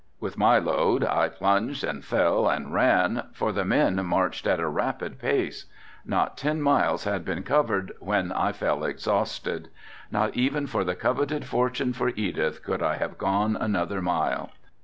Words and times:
With 0.19 0.35
my 0.35 0.57
load 0.57 1.03
I 1.03 1.29
plunged 1.29 1.83
and 1.83 2.03
fell 2.03 2.49
and 2.49 2.73
ran, 2.73 3.27
for 3.33 3.51
the 3.51 3.63
men 3.63 4.03
marched 4.03 4.47
at 4.47 4.59
a 4.59 4.67
rapid 4.67 5.19
pace. 5.19 5.65
Not 6.03 6.35
ten 6.37 6.59
miles 6.59 7.03
had 7.03 7.23
been 7.23 7.43
covered 7.43 7.91
when 7.99 8.31
I 8.31 8.51
fell 8.51 8.83
exhausted. 8.83 9.69
Not 10.09 10.35
even 10.35 10.65
for 10.65 10.83
the 10.83 10.95
coveted 10.95 11.45
fortune 11.45 11.93
for 11.93 12.09
Edith 12.15 12.63
could 12.63 12.81
I 12.81 12.95
have 12.95 13.19
gone 13.19 13.55
another 13.55 14.01
mile. 14.01 14.49